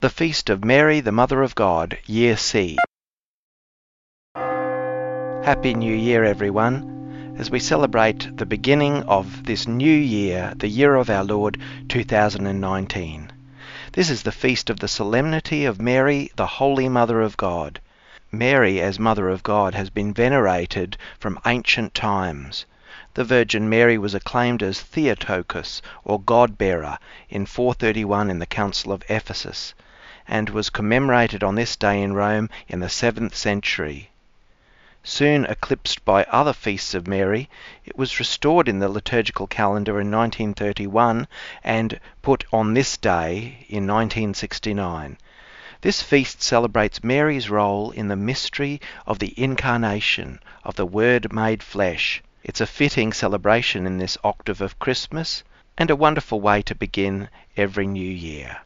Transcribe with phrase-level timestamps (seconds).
[0.00, 2.78] The Feast of Mary, the Mother of God, Year C.
[4.36, 10.94] Happy New Year, everyone, as we celebrate the beginning of this new year, the year
[10.94, 13.32] of our Lord 2019.
[13.92, 17.80] This is the feast of the solemnity of Mary, the Holy Mother of God.
[18.30, 22.66] Mary, as Mother of God, has been venerated from ancient times.
[23.14, 28.92] The Virgin Mary was acclaimed as Theotokos, or God bearer, in 431 in the Council
[28.92, 29.74] of Ephesus
[30.28, 34.10] and was commemorated on this day in Rome in the 7th century.
[35.02, 37.48] Soon eclipsed by other feasts of Mary,
[37.86, 41.26] it was restored in the liturgical calendar in 1931
[41.64, 45.16] and put on this day in 1969.
[45.80, 51.62] This feast celebrates Mary's role in the mystery of the incarnation of the Word made
[51.62, 52.22] flesh.
[52.44, 55.42] It's a fitting celebration in this octave of Christmas
[55.78, 58.58] and a wonderful way to begin every new year.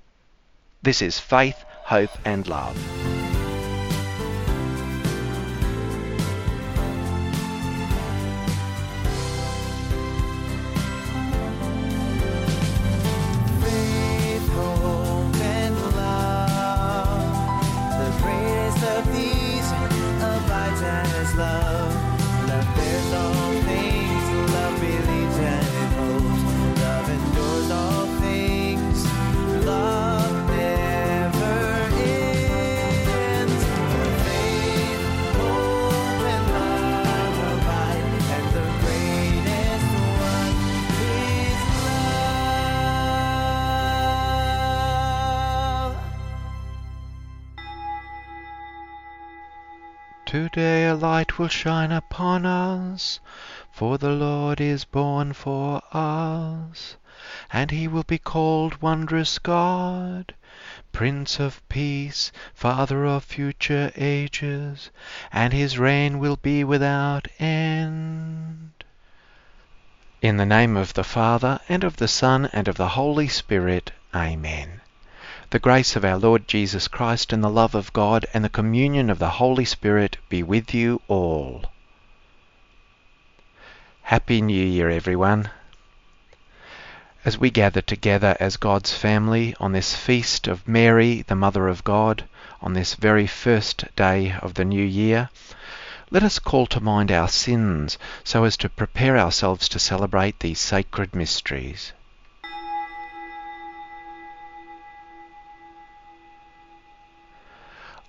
[0.84, 2.76] This is Faith, Hope and Love.
[50.32, 53.20] Today a light will shine upon us,
[53.70, 56.96] for the Lord is born for us,
[57.52, 60.34] and he will be called Wondrous God,
[60.90, 64.90] Prince of Peace, Father of future ages,
[65.30, 68.72] and his reign will be without end.
[70.22, 73.92] In the name of the Father, and of the Son, and of the Holy Spirit.
[74.14, 74.81] Amen.
[75.52, 79.10] The grace of our Lord Jesus Christ, and the love of God, and the communion
[79.10, 81.66] of the Holy Spirit be with you all.
[84.04, 85.50] Happy New Year, everyone.
[87.26, 91.84] As we gather together as God's family on this feast of Mary, the Mother of
[91.84, 92.24] God,
[92.62, 95.28] on this very first day of the new year,
[96.10, 100.60] let us call to mind our sins so as to prepare ourselves to celebrate these
[100.60, 101.92] sacred mysteries.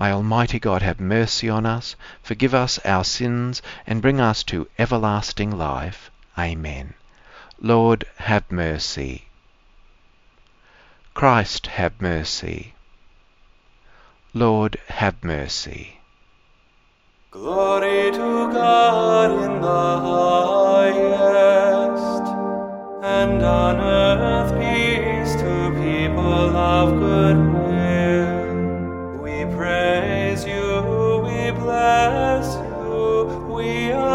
[0.00, 4.66] May Almighty God have mercy on us, forgive us our sins, and bring us to
[4.78, 6.10] everlasting life.
[6.38, 6.94] Amen.
[7.60, 9.26] Lord, have mercy.
[11.12, 12.72] Christ, have mercy.
[14.32, 16.00] Lord, have mercy.
[17.30, 19.98] Glory to God in the
[20.88, 21.12] highest,
[23.04, 27.59] and on earth peace to people of good will.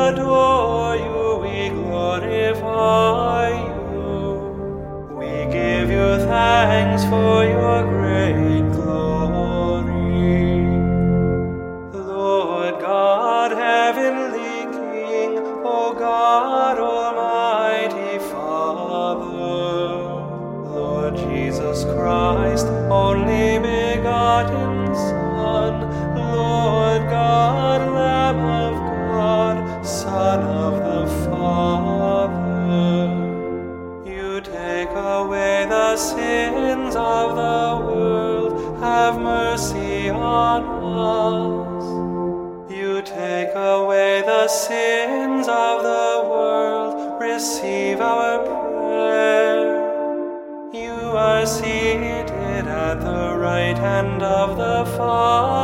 [0.10, 5.10] Adore you, we glorify you.
[5.18, 10.68] We give you thanks for your great glory.
[11.94, 19.26] Lord God, heavenly King, O God, Almighty Father,
[20.70, 24.85] Lord Jesus Christ, only begotten
[53.86, 55.55] hand of the Father,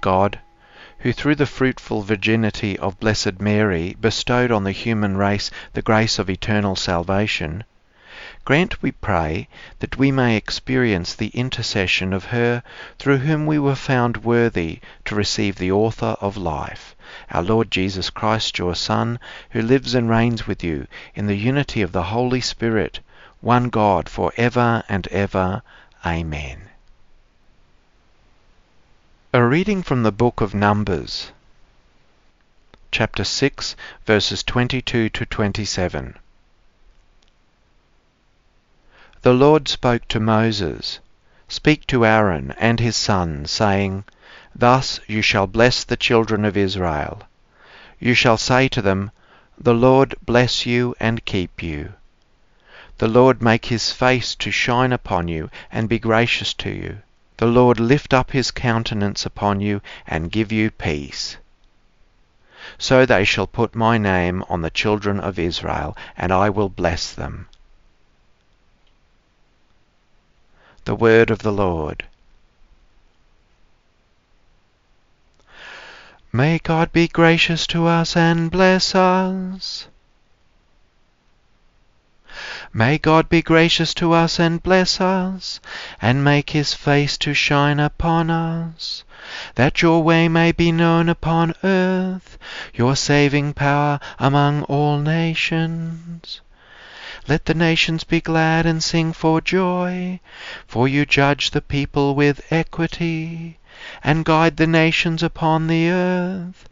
[0.00, 0.38] God,
[1.00, 6.18] who through the fruitful virginity of Blessed Mary bestowed on the human race the grace
[6.18, 7.64] of eternal salvation,
[8.44, 9.48] grant, we pray,
[9.78, 12.62] that we may experience the intercession of her
[12.98, 16.96] through whom we were found worthy to receive the author of life,
[17.30, 19.18] our Lord Jesus Christ, your Son,
[19.50, 23.00] who lives and reigns with you in the unity of the Holy Spirit,
[23.40, 25.62] one God, for ever and ever.
[26.04, 26.71] Amen.
[29.34, 31.32] A reading from the book of Numbers,
[32.90, 33.74] chapter 6,
[34.04, 36.18] verses 22 to 27.
[39.22, 40.98] The Lord spoke to Moses,
[41.48, 44.04] Speak to Aaron and his sons, saying,
[44.54, 47.22] Thus you shall bless the children of Israel.
[47.98, 49.12] You shall say to them,
[49.56, 51.94] The Lord bless you and keep you.
[52.98, 56.98] The Lord make his face to shine upon you and be gracious to you.
[57.38, 61.36] The Lord lift up his countenance upon you and give you peace.
[62.78, 67.12] So they shall put my name on the children of Israel, and I will bless
[67.12, 67.48] them.
[70.84, 72.04] The word of the Lord.
[76.32, 79.86] May God be gracious to us and bless us.
[82.74, 85.60] May God be gracious to us and bless us,
[86.00, 89.04] and make his face to shine upon us,
[89.56, 92.38] that your way may be known upon earth,
[92.72, 96.40] your saving power among all nations.
[97.28, 100.20] Let the nations be glad and sing for joy,
[100.66, 103.58] for you judge the people with equity,
[104.02, 106.70] and guide the nations upon the earth.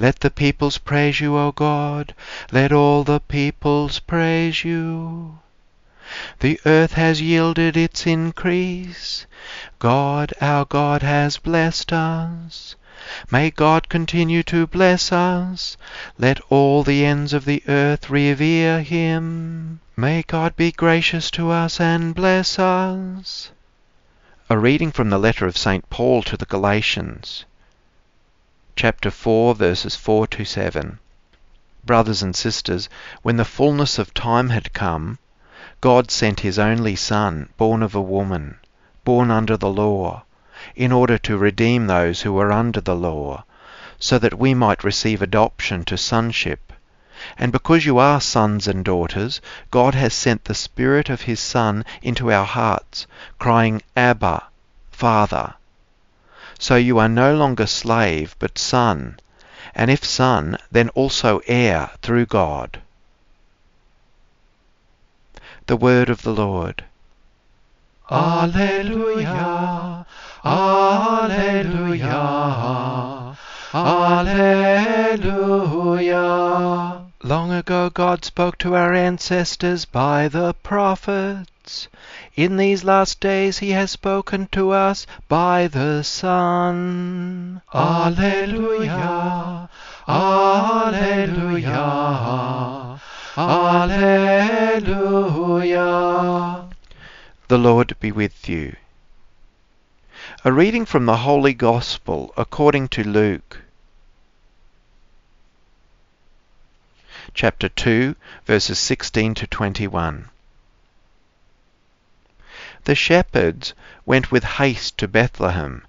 [0.00, 2.14] Let the peoples praise you, O God.
[2.50, 5.38] Let all the peoples praise you.
[6.40, 9.26] The earth has yielded its increase.
[9.78, 12.74] God, our God, has blessed us.
[13.30, 15.76] May God continue to bless us.
[16.18, 19.80] Let all the ends of the earth revere him.
[19.96, 23.52] May God be gracious to us and bless us.
[24.48, 25.88] A reading from the letter of St.
[25.90, 27.44] Paul to the Galatians
[28.76, 30.98] chapter 4, verses 4 to 7.
[31.84, 32.88] Brothers and sisters,
[33.22, 35.18] when the fullness of time had come,
[35.80, 38.58] God sent his only Son, born of a woman,
[39.04, 40.24] born under the law,
[40.76, 43.44] in order to redeem those who were under the law,
[43.98, 46.72] so that we might receive adoption to sonship.
[47.36, 49.40] And because you are sons and daughters,
[49.70, 53.06] God has sent the Spirit of his Son into our hearts,
[53.38, 54.44] crying, Abba,
[54.90, 55.54] Father.
[56.60, 59.18] So you are no longer slave, but son,
[59.74, 62.82] and if son, then also heir through God.
[65.68, 66.84] The word of the Lord.
[68.10, 70.04] Alleluia,
[70.44, 72.14] Alleluia,
[73.72, 74.90] Alleluia.
[77.22, 81.88] Long ago God spoke to our ancestors by the prophets.
[82.34, 87.60] In these last days he has spoken to us by the Son.
[87.74, 89.68] Alleluia,
[90.08, 91.78] Alleluia,
[93.36, 94.70] Alleluia.
[97.48, 98.76] The Lord be with you.
[100.42, 103.58] A reading from the Holy Gospel according to Luke.
[107.32, 110.28] Chapter 2, verses 16 to 21.
[112.84, 113.72] The shepherds
[114.04, 115.86] went with haste to Bethlehem,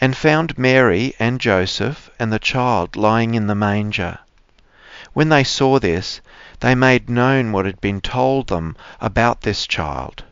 [0.00, 4.18] and found Mary and Joseph and the child lying in the manger.
[5.12, 6.20] When they saw this,
[6.58, 10.24] they made known what had been told them about this child.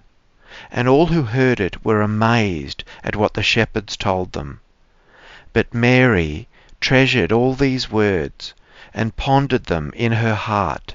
[0.73, 4.61] And all who heard it were amazed at what the shepherds told them.
[5.53, 6.49] But Mary
[6.81, 8.53] treasured all these words
[8.93, 10.95] and pondered them in her heart.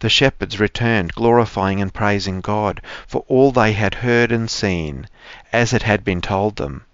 [0.00, 5.08] The shepherds returned, glorifying and praising God for all they had heard and seen,
[5.52, 6.84] as it had been told them.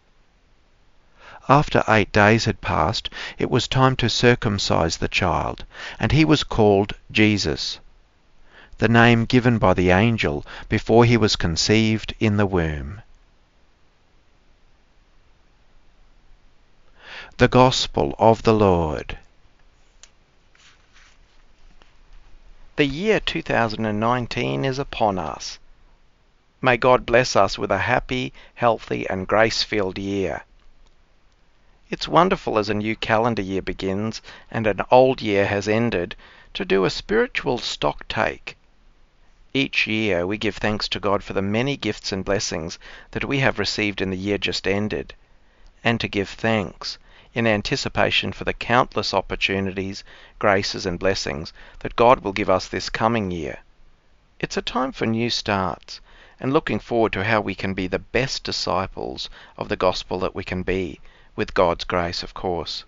[1.49, 5.65] After eight days had passed, it was time to circumcise the child,
[5.99, 7.81] and he was called Jesus,
[8.79, 13.03] the name given by the angel before he was conceived in the womb.
[17.39, 19.19] The Gospel of the Lord.
[22.81, 25.59] The year 2019 is upon us.
[26.63, 30.45] May God bless us with a happy, healthy, and grace filled year.
[31.91, 36.17] It's wonderful as a new calendar year begins and an old year has ended
[36.55, 38.57] to do a spiritual stock take.
[39.53, 42.79] Each year we give thanks to God for the many gifts and blessings
[43.11, 45.13] that we have received in the year just ended,
[45.85, 46.97] and to give thanks
[47.33, 50.03] in anticipation for the countless opportunities,
[50.39, 53.59] graces, and blessings that God will give us this coming year.
[54.41, 56.01] It's a time for new starts
[56.41, 60.35] and looking forward to how we can be the best disciples of the gospel that
[60.35, 60.99] we can be,
[61.37, 62.85] with God's grace, of course.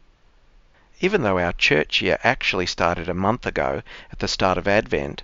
[1.00, 5.22] Even though our church year actually started a month ago at the start of Advent,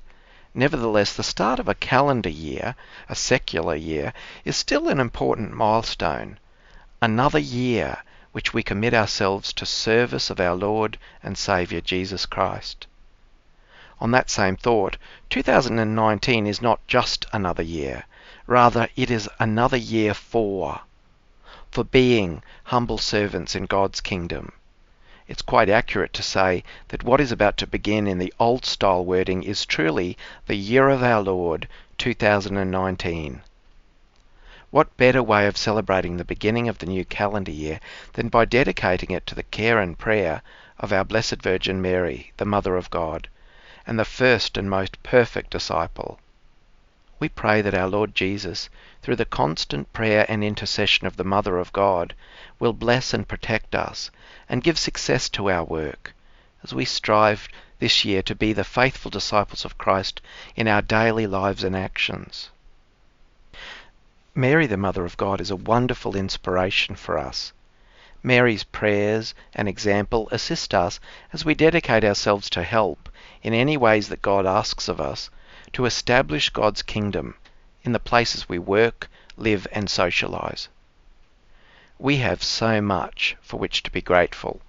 [0.54, 2.74] nevertheless the start of a calendar year,
[3.08, 4.12] a secular year,
[4.44, 6.38] is still an important milestone.
[7.00, 7.98] Another year
[8.38, 12.86] which we commit ourselves to service of our Lord and Saviour Jesus Christ.
[14.00, 14.96] On that same thought,
[15.28, 18.04] 2019 is not just another year,
[18.46, 20.82] rather it is another year for,
[21.72, 24.52] for being humble servants in God's kingdom.
[25.26, 29.04] It's quite accurate to say that what is about to begin in the old style
[29.04, 30.16] wording is truly
[30.46, 31.66] the year of our Lord
[31.98, 33.42] 2019.
[34.70, 37.80] What better way of celebrating the beginning of the new calendar year
[38.12, 40.42] than by dedicating it to the care and prayer
[40.78, 43.28] of our Blessed Virgin Mary, the Mother of God,
[43.86, 46.20] and the first and most perfect disciple.
[47.18, 48.68] We pray that our Lord Jesus,
[49.00, 52.14] through the constant prayer and intercession of the Mother of God,
[52.58, 54.10] will bless and protect us
[54.50, 56.12] and give success to our work
[56.62, 57.48] as we strive
[57.78, 60.20] this year to be the faithful disciples of Christ
[60.56, 62.50] in our daily lives and actions.
[64.38, 67.52] Mary, the Mother of God, is a wonderful inspiration for us.
[68.22, 71.00] Mary's prayers and example assist us
[71.32, 73.08] as we dedicate ourselves to help
[73.42, 75.28] in any ways that God asks of us
[75.72, 77.34] to establish God's kingdom
[77.82, 80.68] in the places we work, live, and socialize.
[81.98, 84.60] We have so much for which to be grateful.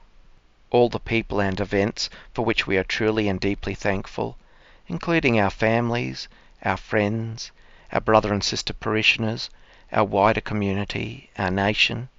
[0.72, 4.36] All the people and events for which we are truly and deeply thankful,
[4.88, 6.28] including our families,
[6.64, 7.52] our friends,
[7.92, 9.50] our brother and sister parishioners,
[9.92, 12.10] our wider community, our nation,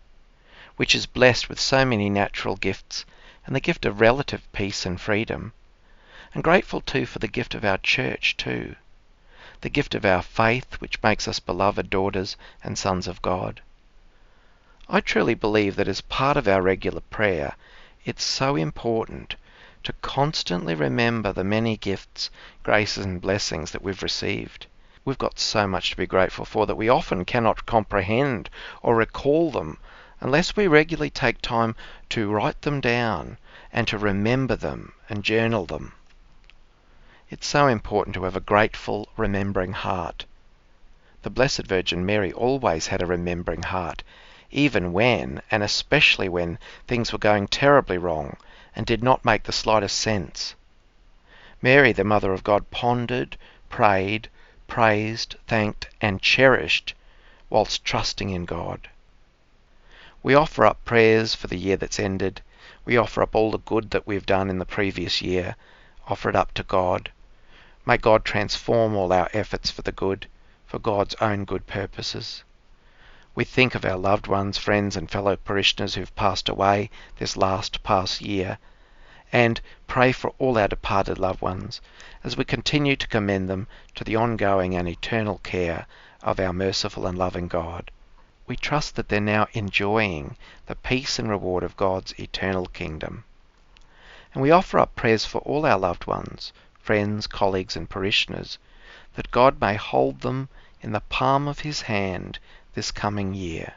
[0.77, 3.05] which is blessed with so many natural gifts
[3.47, 5.53] and the gift of relative peace and freedom
[6.35, 8.77] and grateful too for the gift of our church too,
[9.63, 13.61] the gift of our faith which makes us beloved daughters and sons of God.
[14.89, 17.55] I truly believe that as part of our regular prayer,
[18.05, 19.37] it's so important
[19.85, 22.31] to constantly remember the many gifts,
[22.63, 24.67] graces, and blessings that we've received.
[25.03, 28.51] We've got so much to be grateful for that we often cannot comprehend
[28.83, 29.79] or recall them
[30.21, 31.75] unless we regularly take time
[32.11, 33.39] to write them down
[33.73, 35.95] and to remember them and journal them.
[37.31, 40.27] It's so important to have a grateful, remembering heart.
[41.23, 44.03] The Blessed Virgin Mary always had a remembering heart,
[44.51, 48.37] even when, and especially when, things were going terribly wrong
[48.77, 50.55] and did not make the slightest sense.
[51.63, 53.39] Mary, the Mother of God, pondered,
[53.71, 54.29] prayed,
[54.71, 56.95] praised, thanked, and cherished
[57.51, 58.89] whilst trusting in God.
[60.23, 62.41] We offer up prayers for the year that's ended.
[62.85, 65.57] We offer up all the good that we've done in the previous year,
[66.07, 67.11] offer it up to God.
[67.85, 70.29] May God transform all our efforts for the good,
[70.67, 72.45] for God's own good purposes.
[73.35, 77.83] We think of our loved ones, friends, and fellow parishioners who've passed away this last
[77.83, 78.59] past year,
[79.33, 81.81] and pray for all our departed loved ones
[82.25, 85.87] as we continue to commend them to the ongoing and eternal care
[86.23, 87.91] of our merciful and loving God.
[88.47, 93.25] We trust that they're now enjoying the peace and reward of God's eternal kingdom.
[94.35, 98.59] And we offer up prayers for all our loved ones, friends, colleagues, and parishioners,
[99.15, 100.49] that God may hold them
[100.83, 102.39] in the palm of His hand
[102.75, 103.75] this coming year.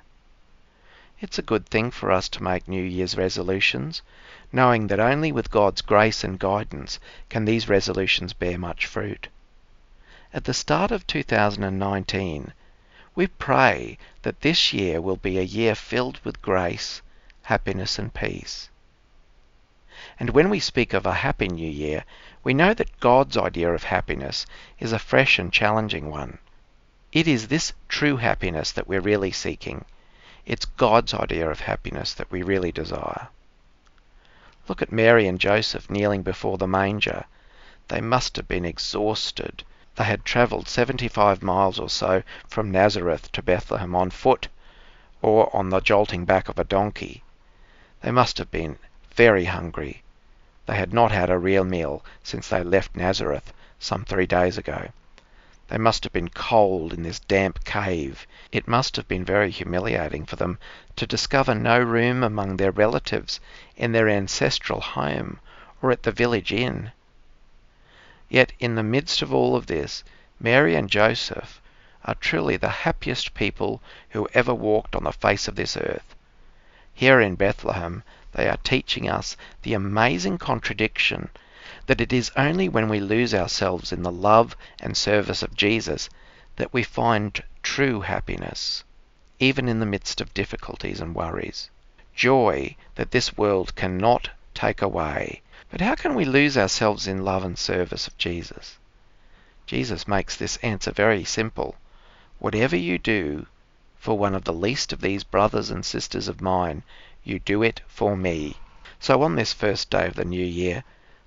[1.23, 4.01] It's a good thing for us to make New Year's resolutions,
[4.51, 6.99] knowing that only with God's grace and guidance
[7.29, 9.29] can these resolutions bear much fruit.
[10.33, 12.51] At the start of 2019,
[13.15, 17.01] we pray that this year will be a year filled with grace,
[17.43, 18.69] happiness, and peace.
[20.19, 22.03] And when we speak of a happy new year,
[22.43, 24.45] we know that God's idea of happiness
[24.77, 26.39] is a fresh and challenging one.
[27.13, 29.85] It is this true happiness that we're really seeking.
[30.45, 33.29] It's God's idea of happiness that we really desire.
[34.67, 37.25] Look at Mary and Joseph kneeling before the manger.
[37.87, 39.63] They must have been exhausted.
[39.95, 44.49] They had travelled 75 miles or so from Nazareth to Bethlehem on foot
[45.21, 47.23] or on the jolting back of a donkey.
[48.01, 48.79] They must have been
[49.15, 50.03] very hungry.
[50.65, 54.89] They had not had a real meal since they left Nazareth some three days ago.
[55.73, 58.27] They must have been cold in this damp cave.
[58.51, 60.59] It must have been very humiliating for them
[60.97, 63.39] to discover no room among their relatives
[63.75, 65.39] in their ancestral home
[65.81, 66.91] or at the village inn.
[68.29, 70.03] Yet in the midst of all of this,
[70.39, 71.59] Mary and Joseph
[72.05, 76.13] are truly the happiest people who ever walked on the face of this earth.
[76.93, 78.03] Here in Bethlehem,
[78.33, 81.29] they are teaching us the amazing contradiction
[81.87, 86.09] that it is only when we lose ourselves in the love and service of Jesus
[86.55, 88.83] that we find true happiness,
[89.39, 91.69] even in the midst of difficulties and worries.
[92.15, 95.41] Joy that this world cannot take away.
[95.71, 98.77] But how can we lose ourselves in love and service of Jesus?
[99.65, 101.75] Jesus makes this answer very simple.
[102.39, 103.47] Whatever you do
[103.97, 106.83] for one of the least of these brothers and sisters of mine,
[107.23, 108.57] you do it for me.
[108.99, 110.83] So on this first day of the new year,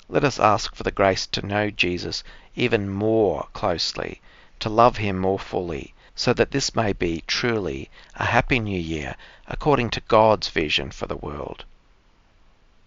[0.09, 2.23] let us ask for the grace to know Jesus
[2.55, 4.21] even more closely,
[4.61, 9.17] to love him more fully, so that this may be truly a happy new year
[9.49, 11.65] according to God's vision for the world.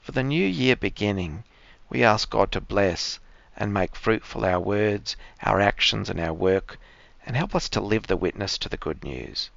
[0.02, 1.44] For the new year beginning,
[1.90, 3.20] we ask God to bless
[3.58, 6.80] and make fruitful our words, our actions, and our work,
[7.26, 9.50] and help us to live the witness to the good news.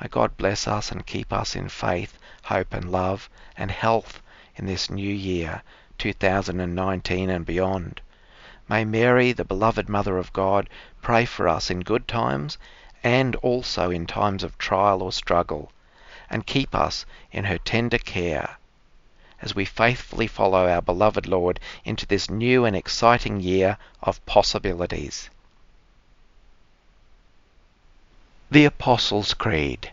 [0.00, 4.22] May God bless us and keep us in faith, hope, and love, and health
[4.56, 5.62] in this new year,
[6.00, 8.00] 2019 and beyond.
[8.70, 10.66] May Mary, the beloved Mother of God,
[11.02, 12.56] pray for us in good times
[13.04, 15.70] and also in times of trial or struggle,
[16.30, 18.56] and keep us in her tender care
[19.42, 25.28] as we faithfully follow our beloved Lord into this new and exciting year of possibilities.
[28.50, 29.92] The Apostles' Creed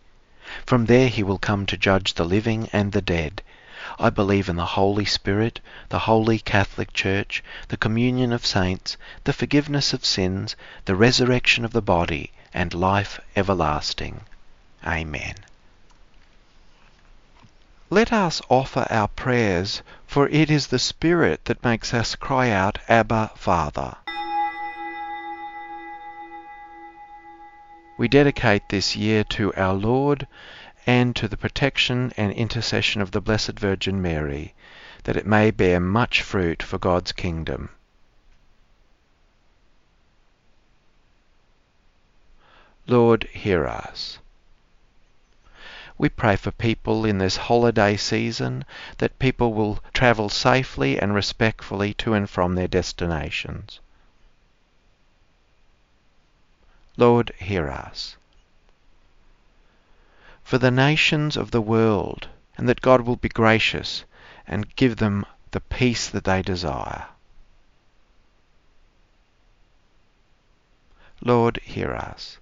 [0.65, 3.41] From there he will come to judge the living and the dead.
[3.99, 5.59] I believe in the Holy Spirit,
[5.89, 11.73] the Holy Catholic Church, the communion of saints, the forgiveness of sins, the resurrection of
[11.73, 14.21] the body, and life everlasting.
[14.85, 15.35] Amen.
[17.89, 22.77] Let us offer our prayers, for it is the Spirit that makes us cry out,
[22.87, 23.95] Abba, Father.
[28.01, 30.25] We dedicate this year to our Lord
[30.87, 34.55] and to the protection and intercession of the Blessed Virgin Mary,
[35.03, 37.69] that it may bear much fruit for God's kingdom.
[42.87, 44.17] Lord, hear us.
[45.95, 48.65] We pray for people in this holiday season
[48.97, 53.79] that people will travel safely and respectfully to and from their destinations.
[57.01, 58.15] Lord, hear us.
[60.43, 64.03] For the nations of the world, and that God will be gracious
[64.45, 67.07] and give them the peace that they desire.
[71.21, 72.37] Lord, hear us.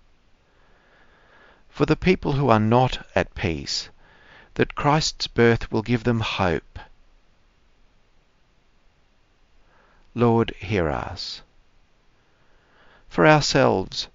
[1.69, 3.87] For the people who are not at peace,
[4.55, 6.79] that Christ's birth will give them hope.
[10.13, 11.43] Lord, hear us.
[13.07, 14.09] For ourselves,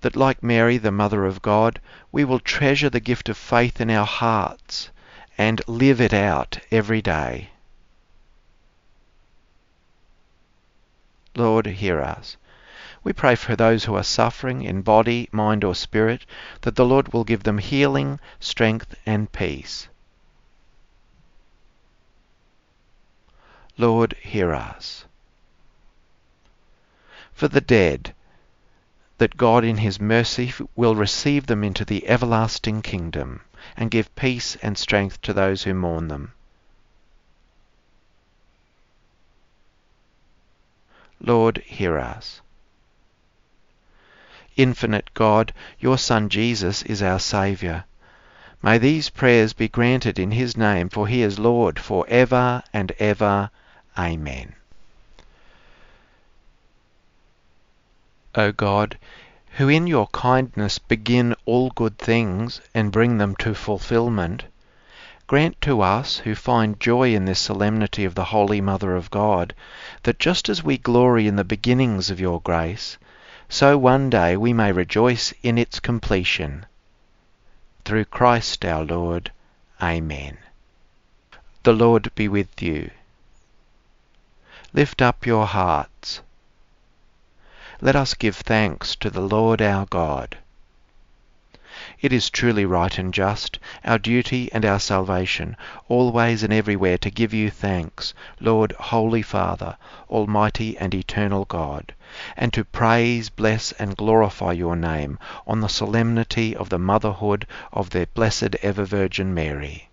[0.00, 1.80] that like Mary, the Mother of God,
[2.12, 4.90] we will treasure the gift of faith in our hearts
[5.36, 7.50] and live it out every day.
[11.36, 12.36] Lord, hear us.
[13.04, 16.26] We pray for those who are suffering in body, mind, or spirit,
[16.62, 19.88] that the Lord will give them healing, strength, and peace.
[23.76, 25.04] Lord, hear us.
[27.32, 28.12] For the dead,
[29.18, 33.40] that God in his mercy will receive them into the everlasting kingdom
[33.76, 36.32] and give peace and strength to those who mourn them.
[41.20, 42.40] Lord, hear us.
[44.56, 47.84] Infinite God, your Son Jesus is our Saviour.
[48.62, 52.92] May these prayers be granted in his name, for he is Lord for ever and
[52.98, 53.50] ever.
[53.96, 54.54] Amen.
[58.40, 58.96] O God,
[59.56, 64.44] who in your kindness begin all good things and bring them to fulfilment,
[65.26, 69.54] grant to us who find joy in this solemnity of the Holy Mother of God,
[70.04, 72.96] that just as we glory in the beginnings of your grace,
[73.48, 76.64] so one day we may rejoice in its completion.
[77.84, 79.32] Through Christ our Lord.
[79.82, 80.38] Amen.
[81.64, 82.92] The Lord be with you.
[84.72, 86.20] Lift up your hearts.
[87.80, 90.36] Let us give thanks to the Lord our God.
[92.00, 95.56] It is truly right and just, our duty and our salvation,
[95.88, 99.76] always and everywhere to give you thanks, Lord, Holy Father,
[100.10, 101.94] Almighty and Eternal God,
[102.36, 107.90] and to praise, bless, and glorify your name on the solemnity of the motherhood of
[107.90, 109.88] the Blessed Ever Virgin Mary.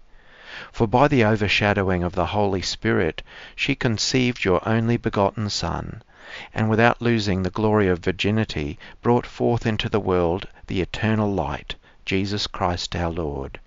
[0.72, 3.22] For by the overshadowing of the Holy Spirit
[3.56, 6.02] she conceived your only begotten Son,
[6.56, 11.76] and without losing the glory of virginity brought forth into the world the eternal light,
[12.04, 13.60] Jesus Christ our Lord.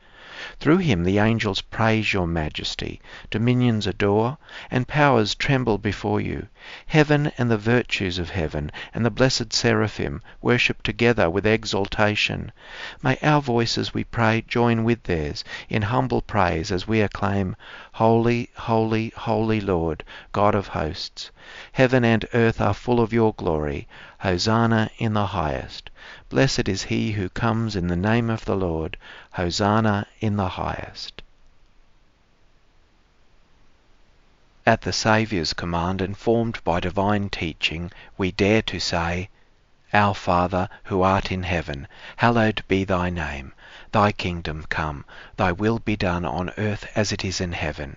[0.60, 4.38] Through him the angels praise your majesty, dominions adore,
[4.70, 6.48] and powers tremble before you.
[6.86, 12.50] Heaven and the virtues of heaven and the blessed seraphim worship together with exaltation.
[13.02, 17.54] May our voices, we pray, join with theirs in humble praise as we acclaim,
[17.92, 21.30] Holy, holy, holy Lord, God of hosts.
[21.72, 23.86] Heaven and earth are full of your glory.
[24.20, 25.90] Hosanna in the highest.
[26.30, 28.98] Blessed is he who comes in the name of the Lord.
[29.32, 31.22] Hosanna in the highest.
[34.66, 39.30] At the Saviour's command, informed by divine teaching, we dare to say,
[39.94, 43.54] Our Father, who art in heaven, hallowed be thy name.
[43.90, 45.06] Thy kingdom come,
[45.38, 47.96] thy will be done on earth as it is in heaven.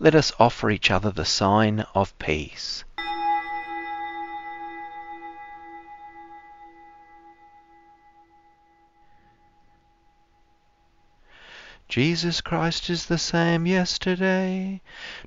[0.00, 2.84] Let us offer each other the sign of peace.
[11.88, 14.82] Jesus Christ is the same yesterday,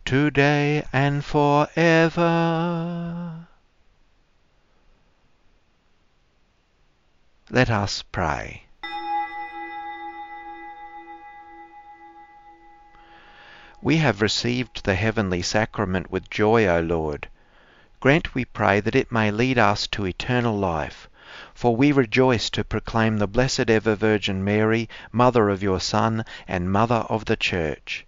[0.05, 2.27] today, and forever.
[7.49, 8.67] Let us pray.
[13.83, 17.27] We have received the heavenly sacrament with joy, O Lord.
[17.99, 21.09] Grant, we pray, that it may lead us to eternal life.
[21.55, 26.71] For we rejoice to proclaim the Blessed Ever Virgin Mary, Mother of your Son, and
[26.71, 28.05] Mother of the Church.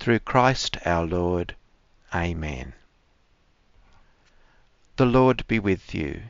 [0.00, 1.54] Through Christ our Lord.
[2.12, 2.72] Amen.
[4.96, 6.22] The Lord be with you.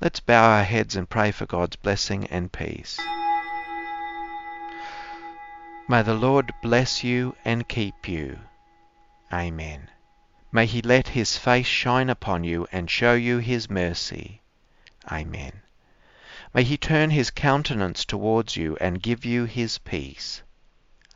[0.00, 2.98] Let's bow our heads and pray for God's blessing and peace.
[5.90, 8.38] May the Lord bless you and keep you.
[9.32, 9.88] Amen.
[10.52, 14.42] May he let his face shine upon you and show you his mercy.
[15.10, 15.62] Amen.
[16.52, 20.42] May he turn his countenance towards you and give you his peace.